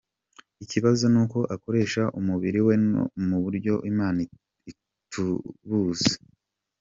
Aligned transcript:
Ikibazo 0.63 1.03
nuko 1.13 1.39
akoresha 1.55 2.03
umubiri 2.19 2.59
we 2.67 2.73
mu 3.27 3.37
buryo 3.43 3.73
imana 3.91 4.19
itubuza. 4.71 6.13